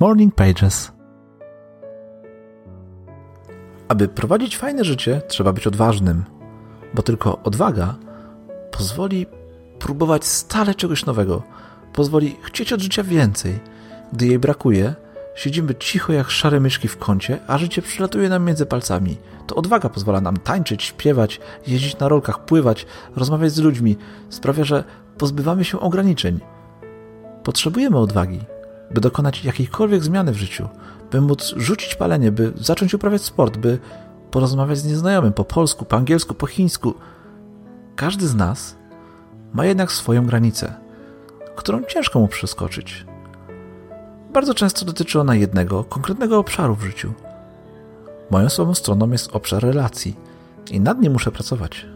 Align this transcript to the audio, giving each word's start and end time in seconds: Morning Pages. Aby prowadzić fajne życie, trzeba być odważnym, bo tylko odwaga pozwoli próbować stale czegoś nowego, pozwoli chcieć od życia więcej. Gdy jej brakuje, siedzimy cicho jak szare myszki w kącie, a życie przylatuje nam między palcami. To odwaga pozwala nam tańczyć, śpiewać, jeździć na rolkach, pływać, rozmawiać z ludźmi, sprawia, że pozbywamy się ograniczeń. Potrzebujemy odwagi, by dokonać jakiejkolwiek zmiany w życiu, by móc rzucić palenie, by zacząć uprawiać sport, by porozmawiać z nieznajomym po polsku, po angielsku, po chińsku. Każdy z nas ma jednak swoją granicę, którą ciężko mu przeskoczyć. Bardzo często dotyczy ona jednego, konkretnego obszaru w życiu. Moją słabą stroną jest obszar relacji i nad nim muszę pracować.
Morning 0.00 0.34
Pages. 0.34 0.92
Aby 3.88 4.08
prowadzić 4.08 4.56
fajne 4.56 4.84
życie, 4.84 5.22
trzeba 5.28 5.52
być 5.52 5.66
odważnym, 5.66 6.24
bo 6.94 7.02
tylko 7.02 7.38
odwaga 7.42 7.94
pozwoli 8.70 9.26
próbować 9.78 10.24
stale 10.24 10.74
czegoś 10.74 11.06
nowego, 11.06 11.42
pozwoli 11.92 12.36
chcieć 12.42 12.72
od 12.72 12.80
życia 12.80 13.02
więcej. 13.02 13.58
Gdy 14.12 14.26
jej 14.26 14.38
brakuje, 14.38 14.94
siedzimy 15.34 15.74
cicho 15.74 16.12
jak 16.12 16.30
szare 16.30 16.60
myszki 16.60 16.88
w 16.88 16.98
kącie, 16.98 17.38
a 17.46 17.58
życie 17.58 17.82
przylatuje 17.82 18.28
nam 18.28 18.44
między 18.44 18.66
palcami. 18.66 19.16
To 19.46 19.54
odwaga 19.54 19.88
pozwala 19.88 20.20
nam 20.20 20.36
tańczyć, 20.36 20.82
śpiewać, 20.82 21.40
jeździć 21.66 21.98
na 21.98 22.08
rolkach, 22.08 22.44
pływać, 22.44 22.86
rozmawiać 23.16 23.52
z 23.52 23.58
ludźmi, 23.58 23.96
sprawia, 24.28 24.64
że 24.64 24.84
pozbywamy 25.16 25.64
się 25.64 25.80
ograniczeń. 25.80 26.40
Potrzebujemy 27.44 27.98
odwagi, 27.98 28.40
by 28.90 29.00
dokonać 29.00 29.44
jakiejkolwiek 29.44 30.04
zmiany 30.04 30.32
w 30.32 30.36
życiu, 30.36 30.68
by 31.10 31.20
móc 31.20 31.54
rzucić 31.56 31.94
palenie, 31.94 32.32
by 32.32 32.52
zacząć 32.56 32.94
uprawiać 32.94 33.22
sport, 33.22 33.56
by 33.56 33.78
porozmawiać 34.30 34.78
z 34.78 34.84
nieznajomym 34.84 35.32
po 35.32 35.44
polsku, 35.44 35.84
po 35.84 35.96
angielsku, 35.96 36.34
po 36.34 36.46
chińsku. 36.46 36.94
Każdy 37.96 38.28
z 38.28 38.34
nas 38.34 38.76
ma 39.52 39.66
jednak 39.66 39.92
swoją 39.92 40.26
granicę, 40.26 40.74
którą 41.56 41.82
ciężko 41.82 42.20
mu 42.20 42.28
przeskoczyć. 42.28 43.06
Bardzo 44.32 44.54
często 44.54 44.84
dotyczy 44.84 45.20
ona 45.20 45.34
jednego, 45.34 45.84
konkretnego 45.84 46.38
obszaru 46.38 46.74
w 46.74 46.82
życiu. 46.82 47.12
Moją 48.30 48.48
słabą 48.48 48.74
stroną 48.74 49.10
jest 49.10 49.36
obszar 49.36 49.62
relacji 49.62 50.16
i 50.70 50.80
nad 50.80 51.00
nim 51.00 51.12
muszę 51.12 51.32
pracować. 51.32 51.86